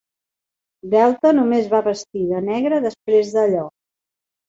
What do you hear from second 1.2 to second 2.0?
només va